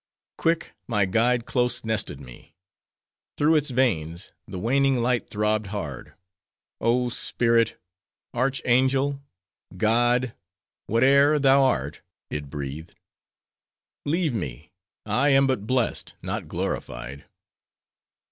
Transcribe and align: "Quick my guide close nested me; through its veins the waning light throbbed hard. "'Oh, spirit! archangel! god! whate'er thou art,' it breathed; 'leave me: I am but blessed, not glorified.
"Quick 0.39 0.73
my 0.87 1.05
guide 1.05 1.45
close 1.45 1.83
nested 1.85 2.19
me; 2.19 2.55
through 3.37 3.53
its 3.53 3.69
veins 3.69 4.31
the 4.47 4.57
waning 4.57 4.99
light 4.99 5.29
throbbed 5.29 5.67
hard. 5.67 6.15
"'Oh, 6.79 7.09
spirit! 7.09 7.79
archangel! 8.33 9.21
god! 9.77 10.33
whate'er 10.87 11.37
thou 11.37 11.61
art,' 11.65 12.01
it 12.31 12.49
breathed; 12.49 12.95
'leave 14.03 14.33
me: 14.33 14.71
I 15.05 15.29
am 15.29 15.45
but 15.45 15.67
blessed, 15.67 16.15
not 16.23 16.47
glorified. 16.47 17.25